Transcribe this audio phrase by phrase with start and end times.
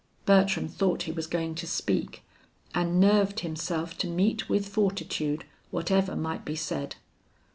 [0.25, 2.23] Bertram thought he was going to speak,
[2.73, 6.95] and nerved himself to meet with fortitude whatever might be said.